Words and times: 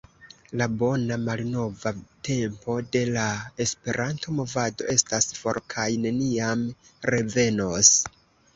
la 0.59 0.67
“bona 0.83 1.17
malnova 1.25 1.91
tempo” 2.29 2.77
de 2.95 3.03
la 3.17 3.27
Esperanto-movado 3.67 4.89
estas 4.97 5.31
for 5.43 5.63
kaj 5.77 5.87
neniam 6.09 6.67
revenos. 7.15 7.97